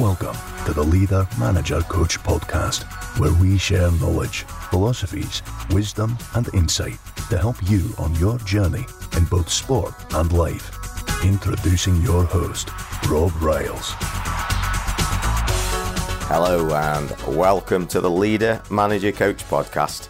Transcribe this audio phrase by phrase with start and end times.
[0.00, 2.84] Welcome to the Leader Manager Coach podcast,
[3.20, 5.42] where we share knowledge, philosophies,
[5.72, 6.96] wisdom, and insight
[7.28, 8.86] to help you on your journey
[9.18, 10.74] in both sport and life.
[11.22, 12.70] Introducing your host,
[13.10, 13.92] Rob Riles.
[16.30, 20.08] Hello, and welcome to the Leader Manager Coach podcast.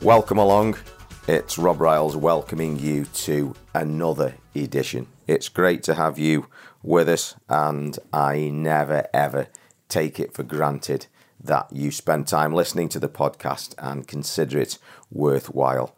[0.00, 0.78] Welcome along.
[1.26, 5.06] It's Rob Riles welcoming you to another edition.
[5.26, 6.46] It's great to have you
[6.88, 9.48] with us, and I never ever
[9.88, 11.06] take it for granted
[11.38, 14.78] that you spend time listening to the podcast and consider it
[15.12, 15.94] worthwhile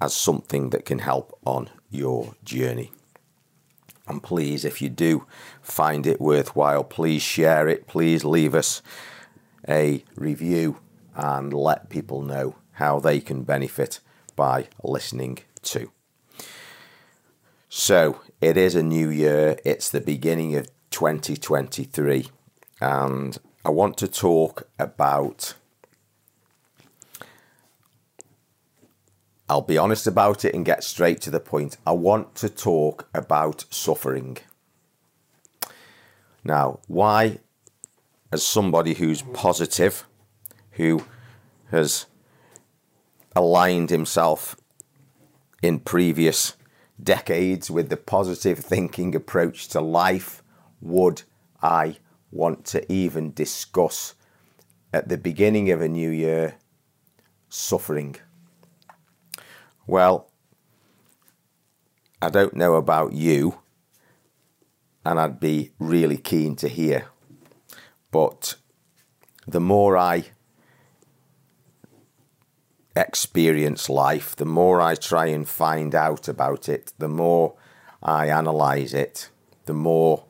[0.00, 2.92] as something that can help on your journey.
[4.06, 5.26] And please, if you do
[5.60, 7.86] find it worthwhile, please share it.
[7.86, 8.82] Please leave us
[9.68, 10.78] a review
[11.14, 14.00] and let people know how they can benefit
[14.34, 15.90] by listening to.
[17.74, 22.28] So, it is a new year, it's the beginning of 2023,
[22.82, 25.54] and I want to talk about.
[29.48, 31.78] I'll be honest about it and get straight to the point.
[31.86, 34.36] I want to talk about suffering.
[36.44, 37.38] Now, why,
[38.30, 40.04] as somebody who's positive,
[40.72, 41.06] who
[41.70, 42.04] has
[43.34, 44.56] aligned himself
[45.62, 46.54] in previous
[47.02, 50.42] decades with the positive thinking approach to life,
[50.80, 51.22] would
[51.62, 51.96] I
[52.30, 54.14] want to even discuss
[54.92, 56.54] at the beginning of a new year
[57.48, 58.16] suffering?
[59.86, 60.30] Well,
[62.20, 63.58] I don't know about you,
[65.04, 67.06] and I'd be really keen to hear.
[68.10, 68.56] But
[69.46, 70.26] the more I
[72.94, 77.54] experience life, the more I try and find out about it, the more
[78.02, 79.30] I analyze it,
[79.66, 80.24] the more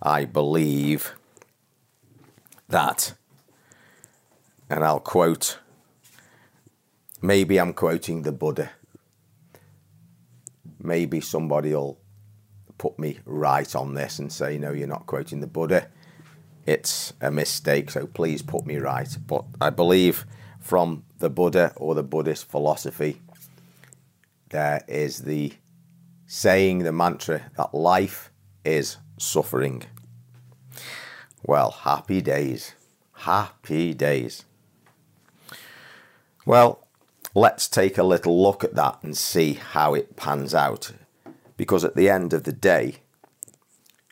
[0.00, 1.14] I believe
[2.68, 3.14] that,
[4.70, 5.58] and I'll quote,
[7.20, 8.70] maybe I'm quoting the Buddha.
[10.80, 11.98] Maybe somebody will
[12.76, 15.88] put me right on this and say, no, you're not quoting the Buddha.
[16.66, 19.08] It's a mistake, so please put me right.
[19.26, 20.26] But I believe
[20.60, 23.20] from the Buddha or the Buddhist philosophy,
[24.50, 25.52] there is the
[26.26, 28.30] saying, the mantra that life
[28.64, 29.84] is suffering.
[31.42, 32.74] Well, happy days.
[33.12, 34.44] Happy days.
[36.44, 36.86] Well,
[37.34, 40.92] let's take a little look at that and see how it pans out.
[41.56, 42.96] Because at the end of the day,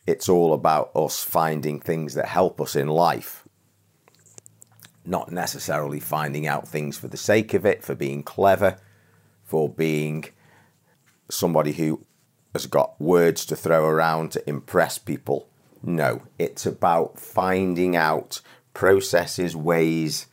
[0.06, 3.45] it's all about us finding things that help us in life
[5.06, 8.78] not necessarily finding out things for the sake of it, for being clever,
[9.44, 10.24] for being
[11.30, 12.04] somebody who
[12.52, 15.48] has got words to throw around to impress people.
[15.82, 18.40] No, it's about finding out
[18.74, 20.26] processes, ways,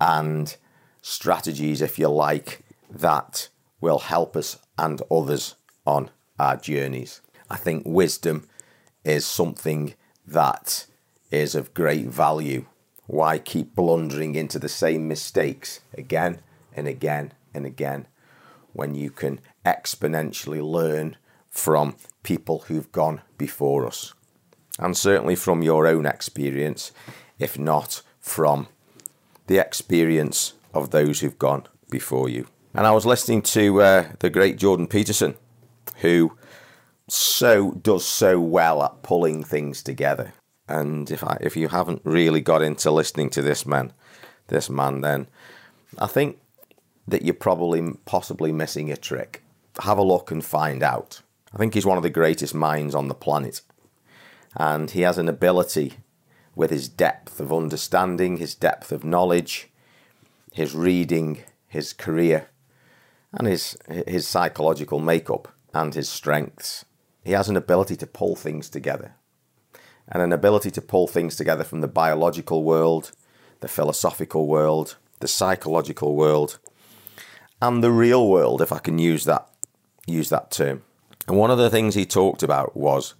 [0.00, 0.56] and
[1.02, 3.48] strategies, if you like, that
[3.80, 7.20] will help us and others on our journeys.
[7.50, 8.48] I think wisdom
[9.04, 9.94] is something
[10.26, 10.86] that
[11.30, 12.66] is of great value
[13.08, 16.40] why keep blundering into the same mistakes again
[16.74, 18.06] and again and again
[18.74, 21.16] when you can exponentially learn
[21.48, 24.12] from people who've gone before us?
[24.78, 26.92] And certainly from your own experience,
[27.38, 28.68] if not from
[29.46, 32.46] the experience of those who've gone before you.
[32.74, 35.34] And I was listening to uh, the great Jordan Peterson,
[36.02, 36.36] who
[37.08, 40.34] so does so well at pulling things together.
[40.68, 43.92] And if I, if you haven't really got into listening to this man,
[44.48, 45.26] this man, then
[45.98, 46.38] I think
[47.06, 49.42] that you're probably possibly missing a trick.
[49.82, 51.22] Have a look and find out.
[51.54, 53.62] I think he's one of the greatest minds on the planet,
[54.54, 55.94] and he has an ability
[56.54, 59.70] with his depth of understanding, his depth of knowledge,
[60.52, 62.48] his reading, his career,
[63.32, 66.84] and his his psychological makeup and his strengths.
[67.24, 69.14] He has an ability to pull things together
[70.10, 73.12] and an ability to pull things together from the biological world,
[73.60, 76.58] the philosophical world, the psychological world,
[77.60, 79.48] and the real world, if I can use that
[80.06, 80.82] use that term.
[81.26, 83.14] And one of the things he talked about was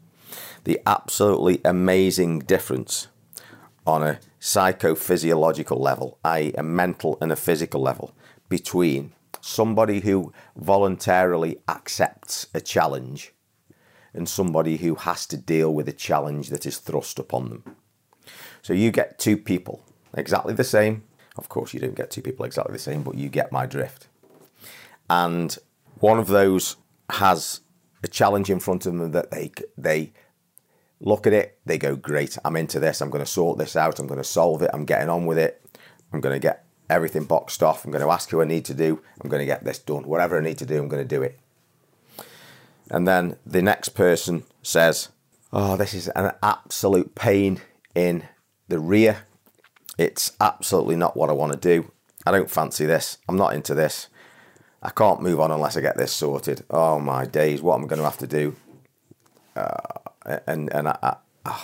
[0.64, 3.08] the absolutely amazing difference
[3.86, 8.14] on a psychophysiological level, i.e., a mental and a physical level,
[8.48, 13.32] between somebody who voluntarily accepts a challenge
[14.18, 17.76] and somebody who has to deal with a challenge that is thrust upon them.
[18.60, 19.82] So you get two people
[20.14, 21.04] exactly the same.
[21.36, 24.08] Of course, you don't get two people exactly the same, but you get my drift.
[25.08, 25.56] And
[26.00, 26.76] one of those
[27.10, 27.60] has
[28.02, 30.12] a challenge in front of them that they they
[31.00, 33.00] look at it, they go, Great, I'm into this.
[33.00, 33.98] I'm going to sort this out.
[33.98, 34.70] I'm going to solve it.
[34.74, 35.62] I'm getting on with it.
[36.12, 37.84] I'm going to get everything boxed off.
[37.84, 39.00] I'm going to ask who I need to do.
[39.20, 40.04] I'm going to get this done.
[40.04, 41.38] Whatever I need to do, I'm going to do it.
[42.90, 45.08] And then the next person says,
[45.52, 47.60] Oh, this is an absolute pain
[47.94, 48.24] in
[48.68, 49.24] the rear.
[49.96, 51.90] It's absolutely not what I want to do.
[52.26, 53.18] I don't fancy this.
[53.28, 54.08] I'm not into this.
[54.82, 56.64] I can't move on unless I get this sorted.
[56.70, 58.56] Oh my days, what am I going to have to do?
[59.56, 61.58] Uh, and and I, I, uh,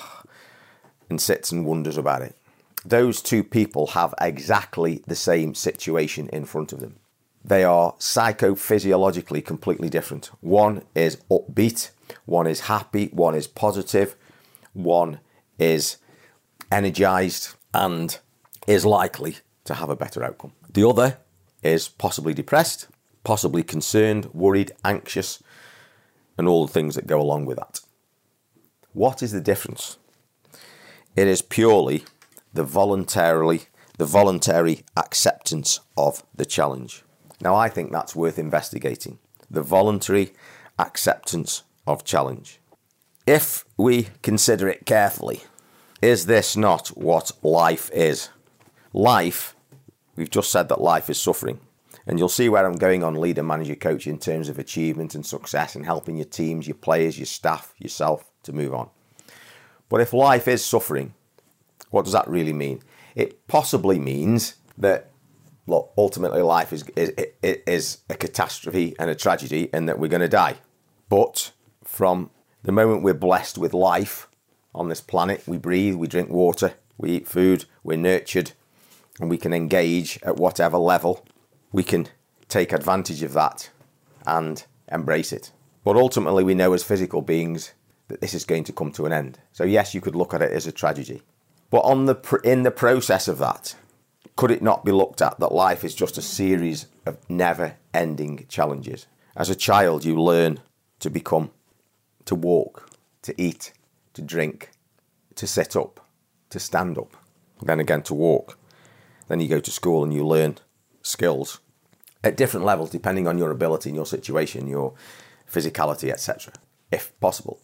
[1.10, 2.36] and sits and wonders about it.
[2.84, 6.96] Those two people have exactly the same situation in front of them.
[7.44, 10.30] They are psychophysiologically completely different.
[10.40, 11.90] One is upbeat,
[12.24, 14.16] one is happy, one is positive,
[14.72, 15.20] one
[15.58, 15.98] is
[16.72, 18.18] energized and
[18.66, 20.52] is likely to have a better outcome.
[20.72, 21.18] The other
[21.62, 22.88] is possibly depressed,
[23.24, 25.42] possibly concerned, worried, anxious,
[26.38, 27.80] and all the things that go along with that.
[28.92, 29.98] What is the difference?
[31.14, 32.04] It is purely
[32.52, 37.03] the voluntarily the voluntary acceptance of the challenge.
[37.44, 39.18] Now I think that's worth investigating.
[39.50, 40.32] The voluntary
[40.78, 42.58] acceptance of challenge.
[43.26, 45.42] If we consider it carefully,
[46.00, 48.30] is this not what life is?
[48.92, 49.54] Life,
[50.16, 51.60] we've just said that life is suffering.
[52.06, 55.24] And you'll see where I'm going on leader, manager, coach in terms of achievement and
[55.24, 58.90] success and helping your teams, your players, your staff, yourself to move on.
[59.88, 61.14] But if life is suffering,
[61.90, 62.82] what does that really mean?
[63.14, 65.10] It possibly means that,
[65.66, 67.12] look, ultimately life is, is,
[67.42, 70.56] is a catastrophe and a tragedy and that we're going to die.
[71.08, 71.52] But
[71.82, 72.30] from
[72.62, 74.28] the moment we're blessed with life
[74.74, 78.52] on this planet, we breathe, we drink water, we eat food, we're nurtured,
[79.20, 81.24] and we can engage at whatever level
[81.72, 82.08] we can
[82.48, 83.70] take advantage of that
[84.26, 85.50] and embrace it.
[85.82, 87.72] But ultimately, we know as physical beings
[88.08, 89.38] that this is going to come to an end.
[89.52, 91.22] So yes, you could look at it as a tragedy.
[91.70, 93.74] But on the in the process of that,
[94.36, 99.06] could it not be looked at that life is just a series of never-ending challenges?
[99.36, 100.60] As a child, you learn
[101.00, 101.50] to become,
[102.24, 102.90] to walk,
[103.22, 103.72] to eat,
[104.14, 104.70] to drink,
[105.36, 106.00] to sit up,
[106.50, 107.16] to stand up,
[107.62, 108.58] then again to walk.
[109.28, 110.58] Then you go to school and you learn
[111.02, 111.60] skills
[112.22, 114.94] at different levels depending on your ability and your situation, your
[115.50, 116.52] physicality, etc.,
[116.90, 117.60] if possible.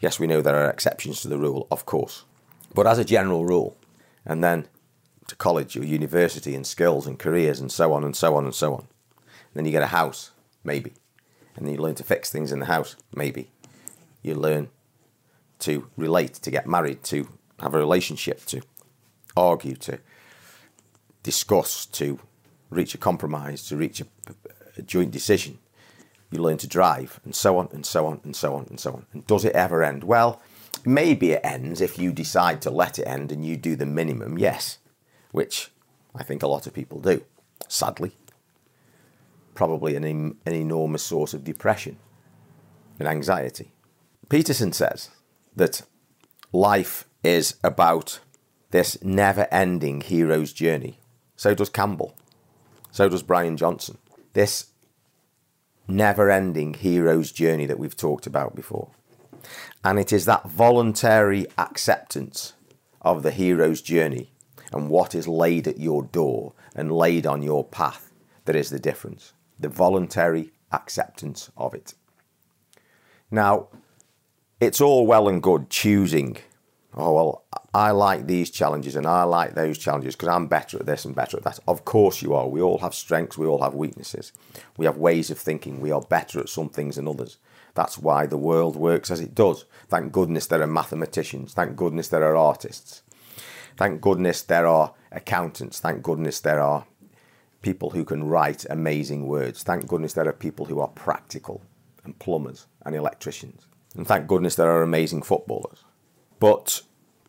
[0.00, 2.24] Yes, we know there are exceptions to the rule, of course.
[2.74, 3.76] But as a general rule,
[4.24, 4.66] and then
[5.30, 8.54] to college or university and skills and careers and so on and so on and
[8.54, 8.80] so on.
[8.80, 10.32] And then you get a house,
[10.62, 10.92] maybe.
[11.56, 13.50] And then you learn to fix things in the house, maybe.
[14.22, 14.68] You learn
[15.60, 17.28] to relate, to get married, to
[17.60, 18.60] have a relationship, to
[19.36, 20.00] argue, to
[21.22, 22.18] discuss, to
[22.68, 24.06] reach a compromise, to reach a,
[24.76, 25.58] a joint decision.
[26.30, 28.92] You learn to drive, and so on, and so on, and so on, and so
[28.92, 29.06] on.
[29.12, 30.04] And does it ever end?
[30.04, 30.40] Well,
[30.84, 34.38] maybe it ends if you decide to let it end and you do the minimum,
[34.38, 34.78] yes,
[35.32, 35.70] which
[36.14, 37.24] I think a lot of people do,
[37.68, 38.12] sadly.
[39.54, 41.98] Probably an, an enormous source of depression
[42.98, 43.72] and anxiety.
[44.28, 45.10] Peterson says
[45.56, 45.82] that
[46.52, 48.20] life is about
[48.70, 50.98] this never ending hero's journey.
[51.36, 52.14] So does Campbell.
[52.92, 53.98] So does Brian Johnson.
[54.32, 54.66] This
[55.88, 58.90] never ending hero's journey that we've talked about before.
[59.84, 62.52] And it is that voluntary acceptance
[63.02, 64.30] of the hero's journey
[64.72, 68.10] and what is laid at your door and laid on your path
[68.44, 69.32] that is the difference.
[69.58, 71.94] The voluntary acceptance of it.
[73.30, 73.68] Now,
[74.60, 76.36] it's all well and good choosing
[76.96, 80.86] oh well i like these challenges and i like those challenges because i'm better at
[80.86, 81.60] this and better at that.
[81.68, 82.48] Of course you are.
[82.48, 84.32] We all have strengths we all have weaknesses.
[84.76, 85.80] We have ways of thinking.
[85.80, 87.38] We are better at some things than others.
[87.74, 89.64] That's why the world works as it does.
[89.88, 91.54] Thank goodness there are mathematicians.
[91.54, 93.02] Thank goodness there are artists
[93.76, 96.86] thank goodness there are accountants thank goodness there are
[97.62, 101.62] people who can write amazing words thank goodness there are people who are practical
[102.04, 105.84] and plumbers and electricians and thank goodness there are amazing footballers
[106.38, 106.82] but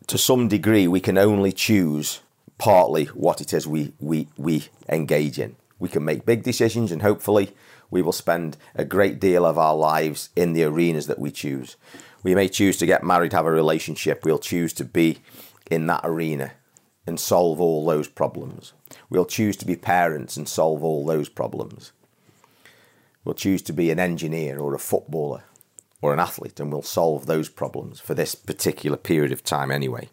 [0.06, 2.20] to some degree, we can only choose
[2.58, 5.56] partly what it is we, we, we engage in.
[5.78, 7.54] We can make big decisions, and hopefully,
[7.90, 11.76] we will spend a great deal of our lives in the arenas that we choose.
[12.22, 14.24] We may choose to get married, have a relationship.
[14.24, 15.18] We'll choose to be
[15.72, 16.52] in that arena
[17.06, 18.72] and solve all those problems.
[19.10, 21.92] We'll choose to be parents and solve all those problems.
[23.24, 25.44] We'll choose to be an engineer or a footballer
[26.00, 30.08] or an athlete, and we'll solve those problems for this particular period of time anyway.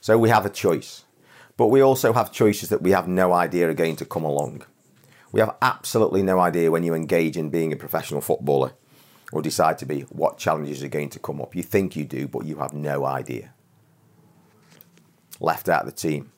[0.00, 1.04] So we have a choice.
[1.56, 4.64] But we also have choices that we have no idea are going to come along.
[5.30, 8.72] We have absolutely no idea when you engage in being a professional footballer
[9.32, 11.54] or decide to be what challenges are going to come up.
[11.54, 13.53] You think you do, but you have no idea.
[15.40, 16.30] Left out of the team,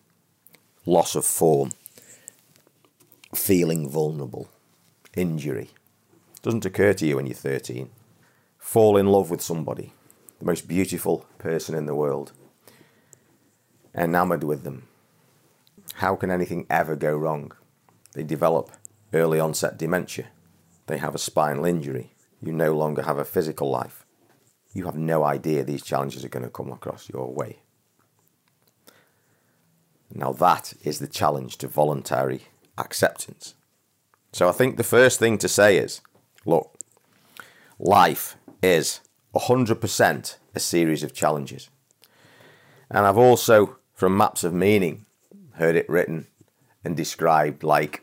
[0.86, 1.72] loss of form,
[3.34, 4.48] feeling vulnerable,
[5.14, 5.70] injury.
[6.42, 7.90] Doesn't occur to you when you're 13.
[8.58, 9.92] Fall in love with somebody,
[10.38, 12.32] the most beautiful person in the world,
[13.94, 14.88] enamored with them.
[15.94, 17.52] How can anything ever go wrong?
[18.14, 18.70] They develop
[19.12, 20.28] early onset dementia.
[20.86, 22.12] They have a spinal injury.
[22.40, 24.06] You no longer have a physical life.
[24.72, 27.58] You have no idea these challenges are going to come across your way.
[30.12, 32.42] Now, that is the challenge to voluntary
[32.78, 33.54] acceptance.
[34.32, 36.00] So, I think the first thing to say is
[36.44, 36.76] look,
[37.78, 39.00] life is
[39.34, 41.68] 100% a series of challenges.
[42.90, 45.04] And I've also, from Maps of Meaning,
[45.54, 46.26] heard it written
[46.84, 48.02] and described like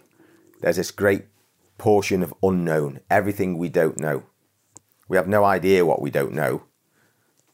[0.61, 1.25] there's this great
[1.77, 4.23] portion of unknown, everything we don't know.
[5.07, 6.63] We have no idea what we don't know.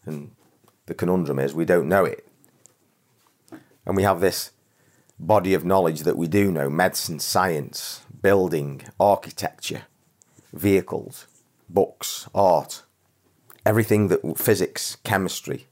[0.05, 0.31] And
[0.85, 2.27] the conundrum is we don't know it.
[3.85, 4.51] And we have this
[5.19, 9.83] body of knowledge that we do know medicine, science, building, architecture,
[10.53, 11.27] vehicles,
[11.69, 12.83] books, art,
[13.65, 15.67] everything that physics, chemistry,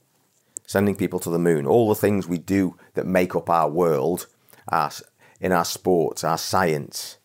[0.65, 4.27] sending people to the moon, all the things we do that make up our world,
[4.67, 4.91] our,
[5.39, 7.17] in our sports, our science,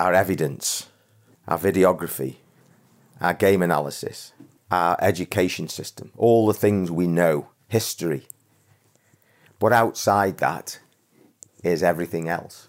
[0.00, 0.88] our evidence,
[1.46, 2.36] our videography,
[3.20, 4.32] our game analysis,
[4.70, 8.26] our education system, all the things we know, history.
[9.58, 10.80] But outside that
[11.62, 12.68] is everything else.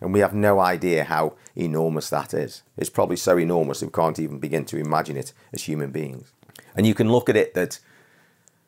[0.00, 2.62] And we have no idea how enormous that is.
[2.76, 6.32] It's probably so enormous that we can't even begin to imagine it as human beings.
[6.76, 7.80] And you can look at it that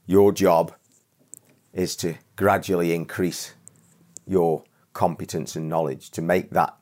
[0.06, 0.72] your job
[1.72, 3.54] is to gradually increase
[4.26, 6.76] your competence and knowledge, to make that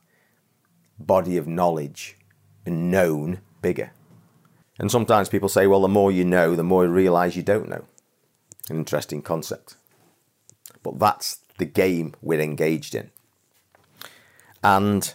[0.98, 2.16] body of knowledge
[2.64, 3.92] and known bigger.
[4.78, 7.68] And sometimes people say, well, the more you know, the more you realize you don't
[7.68, 7.84] know.
[8.70, 9.76] An interesting concept.
[10.82, 13.10] But that's the game we're engaged in.
[14.62, 15.14] And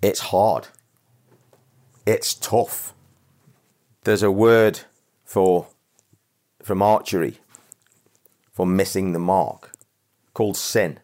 [0.00, 0.68] it's hard.
[2.06, 2.94] It's tough.
[4.04, 4.80] There's a word
[5.24, 5.68] for
[6.62, 7.38] from archery
[8.52, 9.72] for missing the mark
[10.34, 11.00] called sin.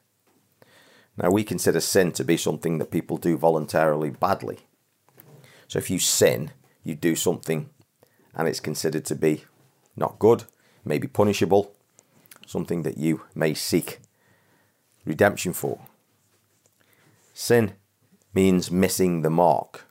[1.16, 4.60] Now, we consider sin to be something that people do voluntarily badly.
[5.66, 6.52] So, if you sin,
[6.84, 7.70] you do something
[8.34, 9.44] and it's considered to be
[9.96, 10.44] not good,
[10.84, 11.74] maybe punishable,
[12.48, 14.00] something that you may seek
[15.04, 15.78] redemption for.
[17.34, 17.74] Sin
[18.32, 19.84] means missing the mark.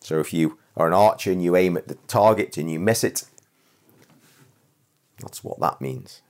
[0.00, 3.04] So, if you are an archer and you aim at the target and you miss
[3.04, 3.24] it,
[5.18, 6.22] that's what that means.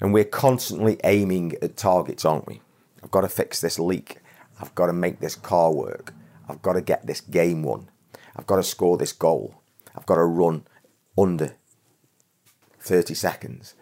[0.00, 2.60] And we're constantly aiming at targets, aren't we?
[3.02, 4.18] I've got to fix this leak.
[4.60, 6.12] I've got to make this car work.
[6.48, 7.88] I've got to get this game won.
[8.34, 9.62] I've got to score this goal.
[9.96, 10.66] I've got to run
[11.16, 11.54] under
[12.80, 13.74] 30 seconds.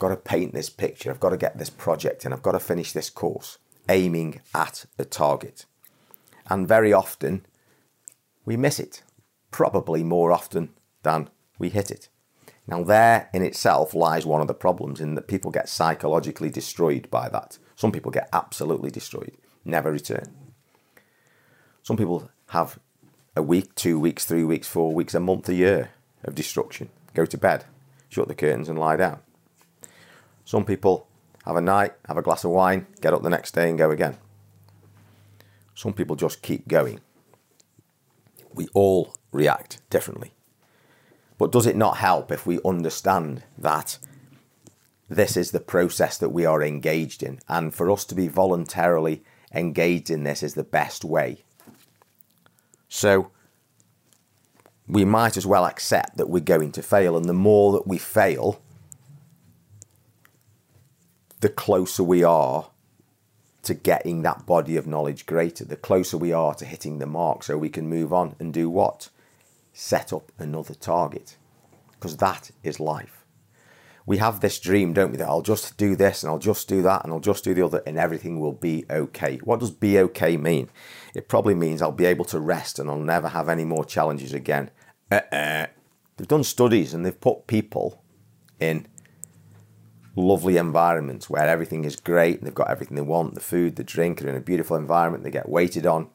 [0.00, 1.10] Got to paint this picture.
[1.10, 4.86] I've got to get this project and I've got to finish this course, aiming at
[4.98, 5.66] a target.
[6.48, 7.44] And very often
[8.46, 9.02] we miss it,
[9.50, 10.70] probably more often
[11.02, 11.28] than
[11.58, 12.08] we hit it.
[12.66, 17.10] Now, there in itself lies one of the problems in that people get psychologically destroyed
[17.10, 17.58] by that.
[17.76, 20.34] Some people get absolutely destroyed, never return.
[21.82, 22.78] Some people have
[23.36, 25.90] a week, two weeks, three weeks, four weeks, a month, a year
[26.24, 26.88] of destruction.
[27.12, 27.66] Go to bed,
[28.08, 29.20] shut the curtains, and lie down.
[30.50, 31.06] Some people
[31.46, 33.92] have a night, have a glass of wine, get up the next day, and go
[33.92, 34.16] again.
[35.76, 36.98] Some people just keep going.
[38.52, 40.32] We all react differently.
[41.38, 43.98] But does it not help if we understand that
[45.08, 47.38] this is the process that we are engaged in?
[47.48, 49.22] And for us to be voluntarily
[49.54, 51.44] engaged in this is the best way.
[52.88, 53.30] So
[54.88, 57.16] we might as well accept that we're going to fail.
[57.16, 58.60] And the more that we fail,
[61.40, 62.70] the closer we are
[63.62, 67.42] to getting that body of knowledge greater, the closer we are to hitting the mark
[67.42, 69.10] so we can move on and do what?
[69.72, 71.36] set up another target
[71.92, 73.24] because that is life.
[74.06, 76.82] We have this dream, don't we, that I'll just do this and I'll just do
[76.82, 79.38] that and I'll just do the other and everything will be okay.
[79.44, 80.70] What does be okay mean?
[81.14, 84.32] It probably means I'll be able to rest and I'll never have any more challenges
[84.32, 84.70] again.
[85.12, 85.66] Uh-uh.
[86.16, 88.02] They've done studies and they've put people
[88.58, 88.86] in
[90.16, 94.20] lovely environments where everything is great, they've got everything they want the food, the drink,
[94.20, 96.08] they're in a beautiful environment, they get waited on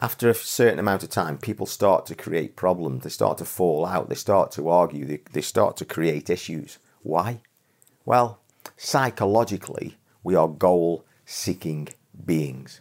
[0.00, 3.02] after a certain amount of time, people start to create problems.
[3.02, 4.08] They start to fall out.
[4.08, 5.04] They start to argue.
[5.04, 6.78] They, they start to create issues.
[7.02, 7.40] Why?
[8.04, 8.40] Well,
[8.76, 11.88] psychologically, we are goal seeking
[12.24, 12.80] beings.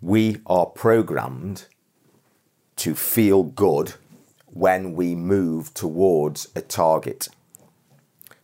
[0.00, 1.66] We are programmed
[2.76, 3.94] to feel good
[4.46, 7.28] when we move towards a target.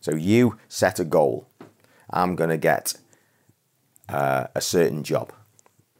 [0.07, 1.49] So you set a goal.
[2.09, 2.93] I'm going to get
[4.07, 5.33] uh, a certain job.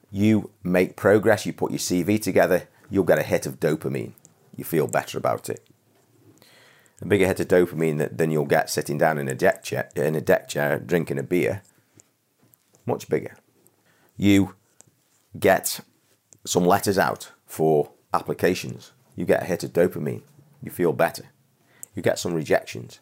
[0.10, 4.14] You make progress, you put your CV together, you'll get a hit of dopamine.
[4.56, 5.68] You feel better about it.
[7.02, 10.16] A bigger hit of dopamine than you'll get sitting down in a deck chair, in
[10.16, 11.62] a deck chair drinking a beer.
[12.86, 13.36] Much bigger.
[14.16, 14.56] You
[15.38, 15.82] get
[16.46, 18.94] some letters out for applications.
[19.18, 20.22] You get a hit of dopamine.
[20.64, 21.26] You feel better.
[21.94, 23.02] You get some rejections.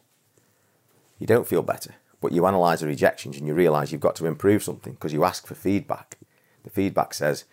[1.18, 4.26] You don't feel better, but you analyze the rejections and you realize you've got to
[4.26, 6.18] improve something because you ask for feedback.
[6.64, 7.44] The feedback says,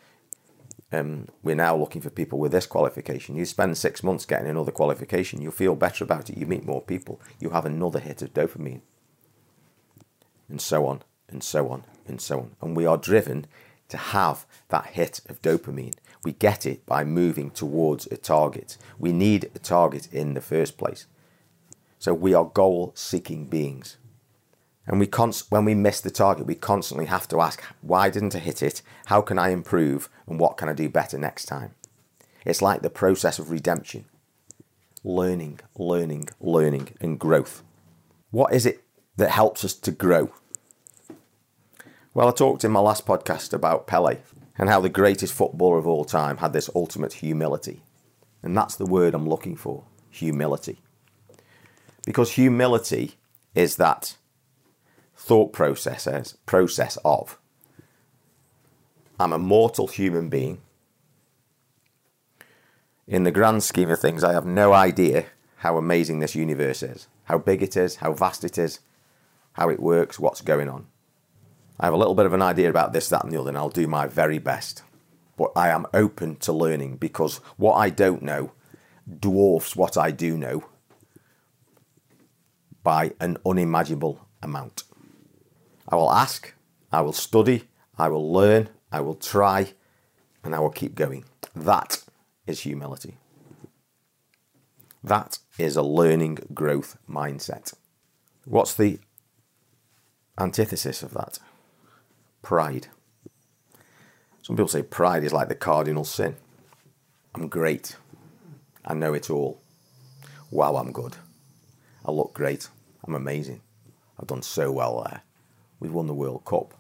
[0.92, 3.36] um, we're now looking for people with this qualification.
[3.36, 6.82] You spend six months getting another qualification, you feel better about it, you meet more
[6.82, 8.82] people, you have another hit of dopamine,
[10.50, 12.52] and so on, and so on, and so on.
[12.62, 13.48] And we are driven
[13.90, 15.96] to have that hit of dopamine.
[16.24, 18.78] We get it by moving towards a target.
[18.98, 21.06] We need a target in the first place.
[22.04, 23.96] So we are goal seeking beings.
[24.86, 28.36] And we const- when we miss the target, we constantly have to ask, why didn't
[28.36, 28.82] I hit it?
[29.06, 30.10] How can I improve?
[30.28, 31.76] And what can I do better next time?
[32.46, 34.04] It's like the process of redemption
[35.06, 37.64] learning, learning, learning, and growth.
[38.32, 38.84] What is it
[39.16, 40.34] that helps us to grow?
[42.14, 44.18] Well, I talked in my last podcast about Pele
[44.58, 47.82] and how the greatest footballer of all time had this ultimate humility.
[48.42, 50.83] And that's the word I'm looking for humility.
[52.06, 53.16] Because humility
[53.56, 54.18] is that
[55.16, 57.38] thought process, process of
[59.20, 60.62] I'm a mortal human being.
[63.08, 65.26] In the grand scheme of things, I have no idea
[65.58, 68.80] how amazing this universe is, how big it is, how vast it is,
[69.54, 70.88] how it works, what's going on.
[71.80, 73.58] I have a little bit of an idea about this, that, and the other, and
[73.58, 74.84] I'll do my very best.
[75.38, 78.52] But I am open to learning because what I don't know
[79.20, 80.64] dwarfs what I do know
[82.84, 84.84] by an unimaginable amount.
[85.88, 86.54] I will ask,
[86.92, 87.64] I will study,
[87.98, 89.74] I will learn, I will try,
[90.44, 91.26] and I will keep going.
[91.56, 92.04] That
[92.46, 93.18] is humility.
[95.04, 97.74] That is a learning growth mindset.
[98.46, 99.00] What's the
[100.38, 101.40] antithesis of that?
[102.42, 102.88] Pride.
[104.42, 106.36] Some people say pride is like the cardinal sin.
[107.36, 107.96] I'm great.
[108.86, 109.62] I know it all.
[110.52, 111.16] Wow, I'm good.
[112.06, 112.70] I look great.
[113.06, 113.62] I'm amazing.
[114.20, 115.24] I've done so well there.
[115.80, 116.74] We've won the World Cup.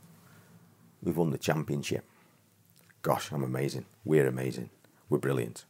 [1.02, 2.06] We've won the championship.
[3.02, 3.86] Gosh, I'm amazing.
[4.06, 4.70] We're amazing.
[5.10, 5.66] We're brilliant.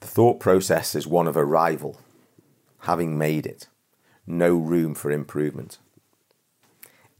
[0.00, 2.00] The thought process is one of arrival,
[2.80, 3.66] having made it,
[4.26, 5.78] no room for improvement.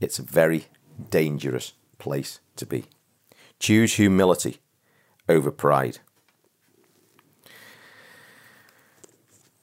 [0.00, 0.66] It's a very
[1.10, 2.84] dangerous place to be.
[3.58, 4.58] Choose humility
[5.28, 5.98] over pride.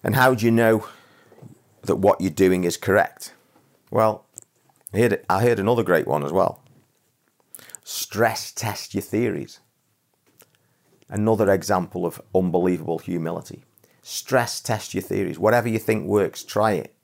[0.05, 0.87] And how do you know
[1.81, 3.33] that what you're doing is correct?
[3.89, 4.27] Well,
[4.93, 6.63] I heard, I heard another great one as well.
[7.83, 9.61] Stress test your theories.
[11.09, 13.63] Another example of unbelievable humility.
[14.03, 15.39] Stress test your theories.
[15.39, 16.95] Whatever you think works, try it.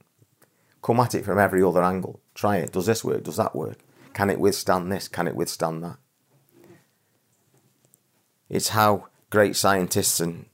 [0.83, 2.21] Come at it from every other angle.
[2.35, 2.71] Try it.
[2.71, 3.23] Does this work?
[3.23, 3.79] Does that work?
[4.13, 5.07] Can it withstand this?
[5.07, 5.97] Can it withstand that?
[8.47, 10.45] It's how great scientists and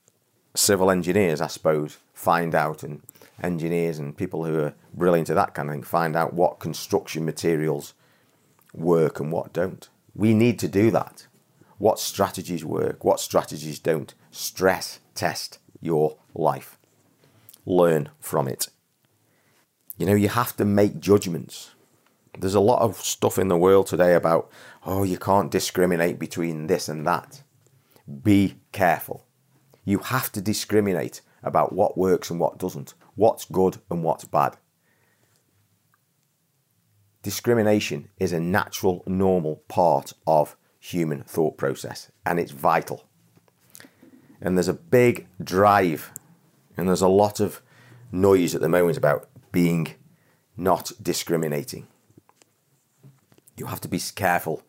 [0.56, 3.02] civil engineers, I suppose, find out, and
[3.42, 7.24] engineers and people who are brilliant at that kind of thing find out what construction
[7.24, 7.94] materials
[8.74, 9.88] work and what don't.
[10.16, 11.28] We need to do that.
[11.78, 14.14] What strategies work, what strategies don't.
[14.32, 16.80] Stress test your life.
[17.66, 18.70] Learn from it.
[19.98, 21.72] You know, you have to make judgments.
[22.40, 24.50] There's a lot of stuff in the world today about,
[24.86, 27.44] oh, you can't discriminate between this and that.
[28.24, 29.26] Be careful.
[29.86, 34.58] You have to discriminate about what works and what doesn't, what's good and what's bad.
[37.22, 43.06] Discrimination is a natural, normal part of human thought process and it's vital.
[44.40, 46.12] And there's a big drive
[46.76, 47.62] and there's a lot of
[48.12, 49.96] noise at the moment about being
[50.56, 51.88] not discriminating.
[53.58, 54.64] You have to be careful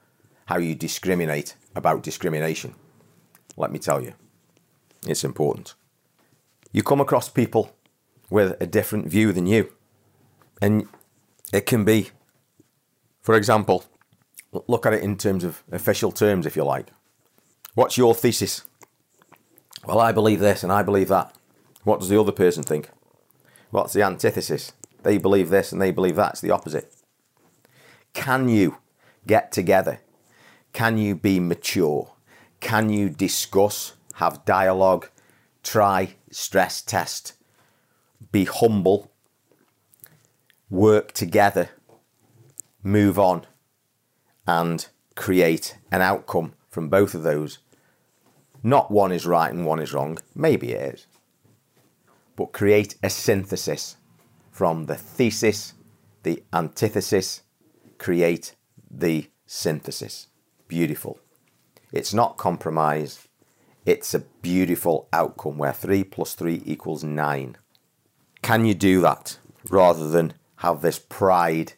[0.46, 2.74] how you discriminate about discrimination.
[3.57, 4.14] Let me tell you,
[5.07, 5.74] it's important
[6.72, 7.74] you come across people
[8.31, 9.72] with a different view than you.
[10.61, 10.88] And
[11.52, 12.11] it can be,
[13.20, 13.85] for example,
[14.66, 16.88] look at it in terms of official terms, if you like.
[17.74, 18.64] What's your thesis?
[19.87, 21.35] Well, I believe this and I believe that.
[21.85, 22.90] What does the other person think?
[23.70, 24.72] What's the antithesis?
[25.02, 26.33] They believe this and they believe that.
[26.33, 26.92] It's the opposite.
[28.12, 28.78] Can you
[29.26, 30.00] get together?
[30.72, 32.12] Can you be mature?
[32.61, 35.09] Can you discuss, have dialogue,
[35.68, 37.35] try, stress test,
[38.33, 39.12] be humble,
[40.70, 41.68] work together,
[42.83, 43.46] move on,
[44.46, 47.59] and create an outcome from both of those?
[48.62, 51.07] Not one is right and one is wrong, maybe it is,
[52.35, 53.98] but create a synthesis
[54.50, 55.74] from the thesis,
[56.22, 57.42] the antithesis,
[57.98, 58.54] create
[58.90, 60.28] the synthesis.
[60.66, 61.20] Beautiful.
[61.92, 63.27] It's not compromise.
[63.88, 67.57] It's a beautiful outcome where 3 plus 3 equals 9.
[68.42, 69.38] Can you do that
[69.70, 71.72] rather than have this pride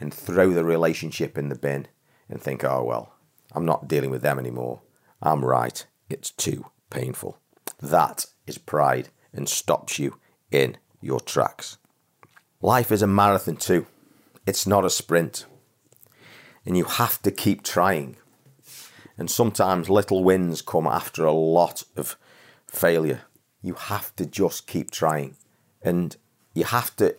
[0.00, 1.86] and throw the relationship in the bin
[2.28, 3.14] and think, oh, well,
[3.52, 4.80] I'm not dealing with them anymore.
[5.22, 5.86] I'm right.
[6.10, 7.38] It's too painful.
[7.80, 10.18] That is pride and stops you
[10.50, 11.78] in your tracks.
[12.60, 13.86] Life is a marathon too.
[14.48, 15.46] It's not a sprint.
[16.66, 18.16] And you have to keep trying.
[19.18, 22.16] And sometimes little wins come after a lot of
[22.66, 23.22] failure.
[23.60, 25.36] You have to just keep trying.
[25.82, 26.16] And
[26.54, 27.16] you have to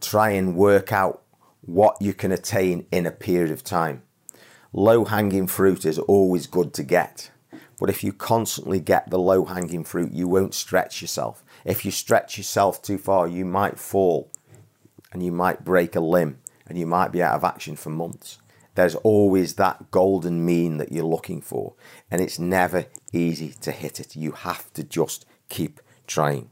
[0.00, 1.22] try and work out
[1.62, 4.02] what you can attain in a period of time.
[4.72, 7.30] Low hanging fruit is always good to get.
[7.78, 11.44] But if you constantly get the low hanging fruit, you won't stretch yourself.
[11.64, 14.30] If you stretch yourself too far, you might fall
[15.12, 18.38] and you might break a limb and you might be out of action for months.
[18.76, 21.74] There's always that golden mean that you're looking for,
[22.10, 24.14] and it's never easy to hit it.
[24.14, 26.50] You have to just keep trying.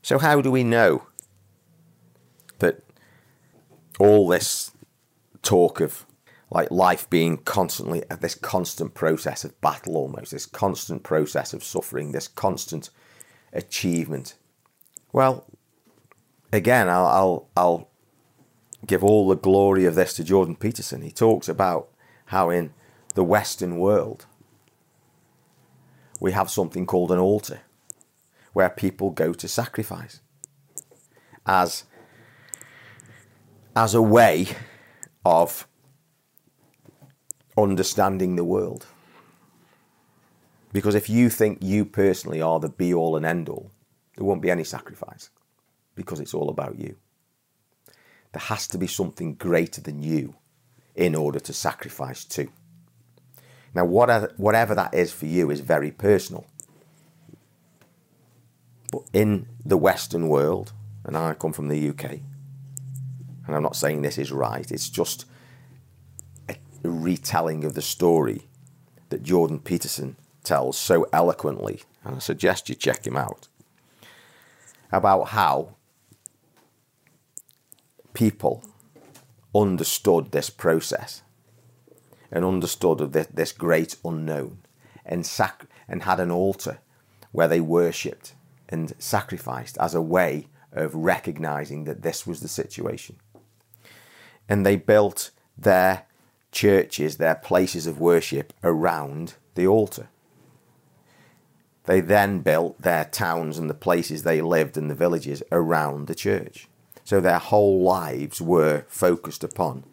[0.00, 1.06] So, how do we know
[2.58, 2.82] that
[3.98, 4.72] all this
[5.42, 6.06] talk of
[6.50, 12.12] like life being constantly this constant process of battle almost, this constant process of suffering,
[12.12, 12.88] this constant
[13.52, 14.36] achievement?
[15.12, 15.44] Well,
[16.50, 17.89] again, I'll, I'll, I'll
[18.86, 21.02] give all the glory of this to Jordan Peterson.
[21.02, 21.88] He talks about
[22.26, 22.72] how in
[23.14, 24.26] the Western world
[26.18, 27.60] we have something called an altar
[28.52, 30.20] where people go to sacrifice
[31.46, 31.84] as,
[33.74, 34.48] as a way
[35.24, 35.66] of
[37.56, 38.86] understanding the world.
[40.72, 43.70] Because if you think you personally are the be all and end all,
[44.16, 45.30] there won't be any sacrifice
[45.94, 46.96] because it's all about you.
[48.32, 50.34] There has to be something greater than you
[50.94, 52.48] in order to sacrifice to.
[53.74, 56.46] Now, whatever, that is for you is very personal.
[58.92, 60.72] But in the Western world,
[61.04, 62.04] and I come from the UK,
[63.46, 65.24] and I'm not saying this is right, it's just
[66.48, 68.48] a retelling of the story
[69.10, 73.48] that Jordan Peterson tells so eloquently, and I suggest you check him out,
[74.90, 75.76] about how
[78.12, 78.64] people
[79.54, 81.22] understood this process
[82.30, 84.58] and understood of this, this great unknown
[85.04, 86.78] and, sac- and had an altar
[87.32, 88.34] where they worshipped
[88.68, 93.16] and sacrificed as a way of recognizing that this was the situation.
[94.48, 96.06] And they built their
[96.52, 100.08] churches, their places of worship around the altar.
[101.84, 106.14] They then built their towns and the places they lived and the villages around the
[106.14, 106.68] church.
[107.04, 109.84] So their whole lives were focused upon,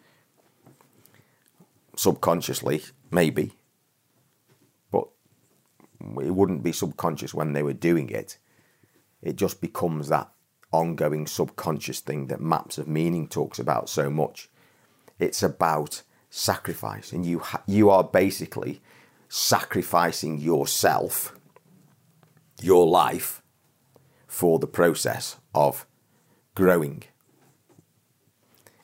[1.96, 3.52] subconsciously, maybe,
[4.90, 5.08] but
[6.00, 8.38] it wouldn't be subconscious when they were doing it.
[9.20, 10.30] It just becomes that
[10.70, 14.48] ongoing subconscious thing that Maps of Meaning talks about so much.
[15.18, 18.80] It's about sacrifice, and you ha- you are basically
[19.28, 21.36] sacrificing yourself,
[22.60, 23.42] your life,
[24.26, 25.86] for the process of
[26.58, 27.04] growing.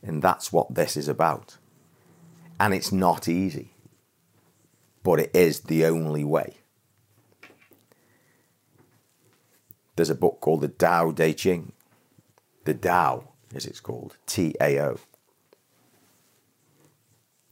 [0.01, 1.59] And that's what this is about.
[2.61, 3.73] And it's not easy,
[5.03, 6.59] but it is the only way.
[9.97, 11.73] There's a book called The Tao Te Ching.
[12.65, 14.99] The Tao, as it's called, T A O.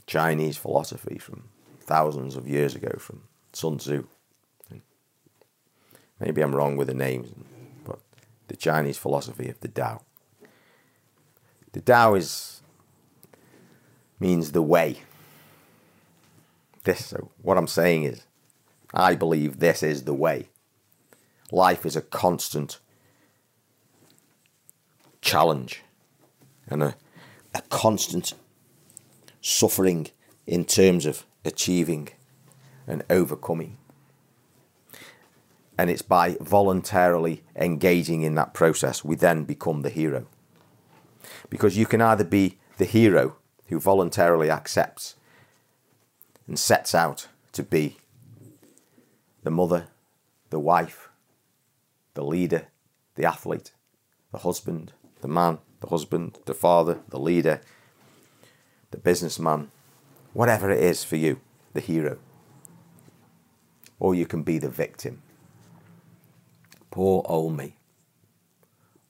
[0.07, 1.49] Chinese philosophy from
[1.81, 4.07] thousands of years ago from Sun Tzu.
[6.21, 7.31] Maybe I'm wrong with the names,
[7.85, 7.99] but
[8.47, 10.03] the Chinese philosophy of the Tao.
[11.73, 12.61] The Tao is
[14.21, 14.99] means the way.
[16.85, 18.27] This so what I'm saying is
[18.95, 20.49] I believe this is the way.
[21.51, 22.79] Life is a constant
[25.21, 25.83] challenge
[26.69, 26.95] and a,
[27.55, 28.35] a constant
[29.41, 30.09] suffering
[30.47, 32.09] in terms of achieving
[32.87, 33.79] and overcoming.
[35.79, 40.27] And it's by voluntarily engaging in that process we then become the hero.
[41.51, 43.37] Because you can either be the hero
[43.69, 45.17] who voluntarily accepts
[46.47, 47.99] and sets out to be
[49.43, 49.89] the mother,
[50.51, 51.09] the wife,
[52.15, 52.69] the leader,
[53.15, 53.73] the athlete,
[54.31, 57.61] the husband, the man, the husband, the father, the leader,
[58.91, 59.71] the businessman,
[60.33, 61.41] whatever it is for you,
[61.75, 62.19] the hero.
[63.99, 65.23] Or you can be the victim.
[66.91, 67.77] Poor old me.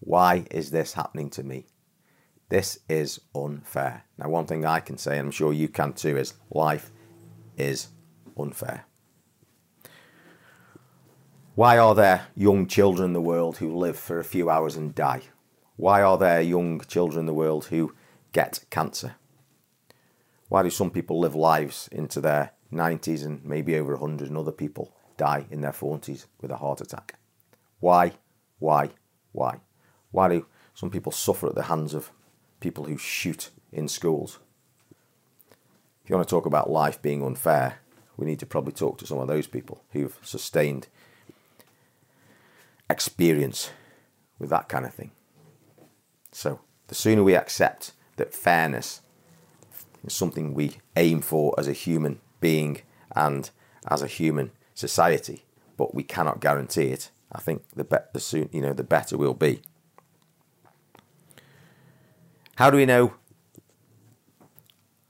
[0.00, 1.66] Why is this happening to me?
[2.52, 4.04] This is unfair.
[4.18, 6.92] Now, one thing I can say, and I'm sure you can too, is life
[7.56, 7.88] is
[8.38, 8.84] unfair.
[11.54, 14.94] Why are there young children in the world who live for a few hours and
[14.94, 15.22] die?
[15.76, 17.94] Why are there young children in the world who
[18.32, 19.14] get cancer?
[20.50, 24.52] Why do some people live lives into their 90s and maybe over 100 and other
[24.52, 27.14] people die in their 40s with a heart attack?
[27.80, 28.12] Why?
[28.58, 28.90] Why?
[29.32, 29.60] Why?
[30.10, 32.12] Why do some people suffer at the hands of
[32.62, 34.38] people who shoot in schools?
[36.02, 37.80] If you want to talk about life being unfair,
[38.16, 40.88] we need to probably talk to some of those people who've sustained
[42.88, 43.70] experience
[44.38, 45.10] with that kind of thing.
[46.30, 49.02] So, the sooner we accept that fairness
[50.04, 52.82] is something we aim for as a human being
[53.14, 53.50] and
[53.88, 55.44] as a human society,
[55.76, 59.16] but we cannot guarantee it, I think the, be- the soon you know the better
[59.16, 59.62] we'll be.
[62.56, 63.14] How do we know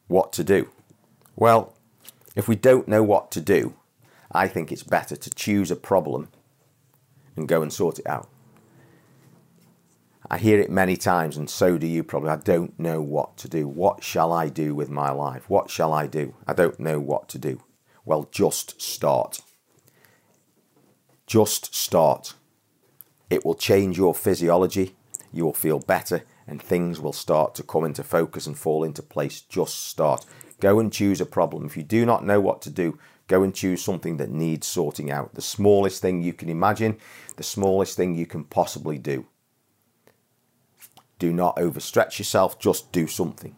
[0.08, 0.68] what to do?
[1.36, 1.74] Well,
[2.36, 3.74] if we don't know what to do,
[4.30, 6.28] I think it's better to choose a problem
[7.36, 8.28] and go and sort it out.
[10.30, 12.30] I hear it many times, and so do you probably.
[12.30, 13.68] I don't know what to do.
[13.68, 15.50] What shall I do with my life?
[15.50, 16.34] What shall I do?
[16.46, 17.60] I don't know what to do.
[18.04, 19.40] Well, just start.
[21.26, 22.34] Just start.
[23.28, 24.94] It will change your physiology.
[25.32, 29.02] You will feel better, and things will start to come into focus and fall into
[29.02, 29.40] place.
[29.40, 30.24] Just start.
[30.60, 31.66] Go and choose a problem.
[31.66, 35.10] If you do not know what to do, go and choose something that needs sorting
[35.10, 35.34] out.
[35.34, 36.98] The smallest thing you can imagine,
[37.36, 39.26] the smallest thing you can possibly do.
[41.18, 43.56] Do not overstretch yourself, just do something.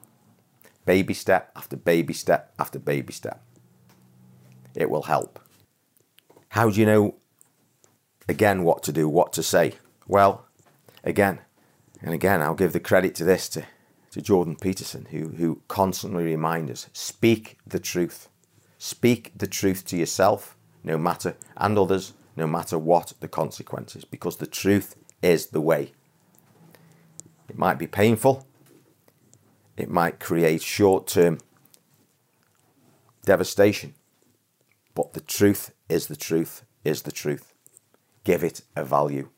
[0.85, 3.43] Baby step after baby step after baby step.
[4.75, 5.41] It will help.
[6.51, 7.15] How do you know,
[8.29, 9.75] again, what to do, what to say?
[10.07, 10.47] Well,
[11.03, 11.41] again,
[12.05, 13.65] and again, I'll give the credit to this to,
[14.11, 18.29] to Jordan Peterson, who, who constantly reminds us speak the truth.
[18.77, 24.37] Speak the truth to yourself, no matter, and others, no matter what the consequences, because
[24.37, 25.93] the truth is the way.
[27.49, 28.47] It might be painful.
[29.79, 31.39] It might create short term
[33.25, 33.95] devastation.
[34.95, 37.55] But the truth is the truth is the truth.
[38.25, 39.31] Give it a value.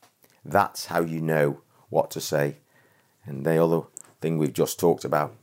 [0.43, 2.57] That's how you know what to say.
[3.25, 3.81] And the other
[4.21, 5.35] thing we've just talked about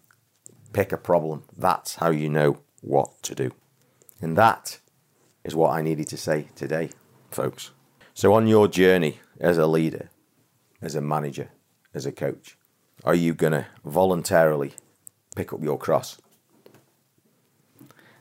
[0.74, 1.44] pick a problem.
[1.57, 3.52] That's how you know what to do.
[4.20, 4.80] And that
[5.44, 6.90] is what I needed to say today,
[7.30, 7.70] folks.
[8.12, 10.11] So, on your journey as a leader,
[10.83, 11.48] as a manager,
[11.94, 12.57] as a coach,
[13.04, 14.74] are you going to voluntarily
[15.35, 16.18] pick up your cross?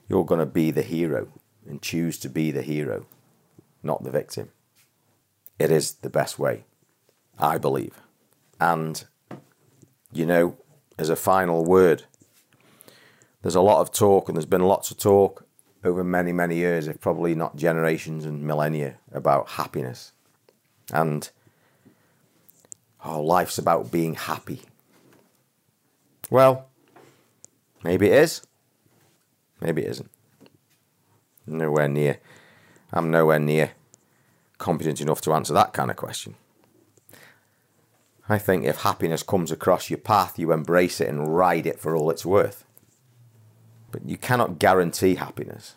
[0.08, 1.30] You're going to be the hero
[1.68, 3.06] and choose to be the hero,
[3.82, 4.50] not the victim.
[5.60, 6.66] It is the best way,
[7.40, 8.03] I believe.
[8.64, 9.04] And,
[10.14, 10.56] you know,
[10.98, 12.04] as a final word,
[13.42, 15.46] there's a lot of talk, and there's been lots of talk
[15.84, 20.14] over many, many years, if probably not generations and millennia, about happiness.
[20.94, 21.30] And
[23.04, 24.62] oh, life's about being happy.
[26.30, 26.70] Well,
[27.84, 28.44] maybe it is.
[29.60, 30.12] Maybe it isn't.
[31.46, 32.20] Nowhere near.
[32.94, 33.72] I'm nowhere near
[34.58, 36.36] competent enough to answer that kind of question.
[38.30, 41.96] I think if happiness comes across your path, you embrace it and ride it for
[41.96, 42.66] all it's worth.
[43.92, 45.76] But you cannot guarantee happiness.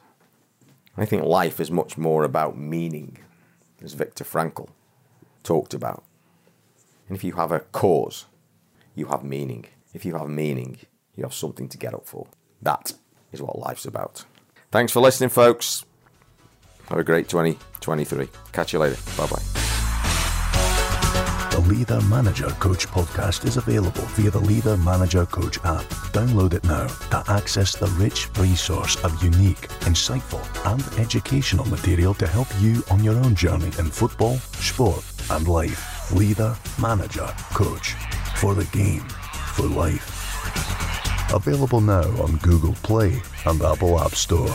[0.97, 3.19] I think life is much more about meaning,
[3.83, 4.69] as Viktor Frankl
[5.43, 6.05] talked about.
[7.09, 8.27] And if you have a cause,
[8.95, 9.67] you have meaning.
[9.93, 10.79] If you have meaning,
[11.15, 12.27] you have something to get up for.
[12.63, 12.93] That
[13.33, 14.25] is what life's about.
[14.71, 15.85] Thanks for listening, folks.
[16.89, 18.29] Have a great 2023.
[18.53, 18.97] Catch you later.
[19.17, 19.66] Bye bye.
[21.67, 25.85] Leader Manager Coach podcast is available via the Leader Manager Coach app.
[26.13, 32.27] Download it now to access the rich resource of unique, insightful, and educational material to
[32.29, 36.13] help you on your own journey in football, sport, and life.
[36.13, 37.95] Leader Manager Coach
[38.37, 39.03] for the game,
[39.55, 40.13] for life.
[41.35, 44.55] Available now on Google Play and Apple App Store.